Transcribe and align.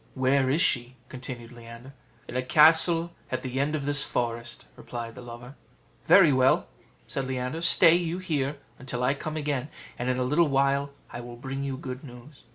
"Where 0.15 0.49
is 0.49 0.63
she?" 0.63 0.95
continued 1.09 1.51
Leander. 1.51 1.93
"In 2.27 2.35
a 2.35 2.41
castle 2.41 3.11
at 3.29 3.43
the 3.43 3.59
end 3.59 3.75
of 3.75 3.85
this 3.85 4.03
forest," 4.03 4.65
replied 4.75 5.13
the 5.13 5.21
lover. 5.21 5.53
"Very 6.05 6.33
well," 6.33 6.65
said 7.05 7.27
Leander; 7.27 7.61
"stay 7.61 7.93
you 7.93 8.17
here 8.17 8.57
till 8.87 9.03
I 9.03 9.13
come 9.13 9.37
again, 9.37 9.69
and 9.99 10.09
in 10.09 10.17
a 10.17 10.23
little 10.23 10.47
while 10.47 10.89
I 11.11 11.21
will 11.21 11.35
bring 11.35 11.61
you 11.61 11.77
good 11.77 12.03
news." 12.03 12.45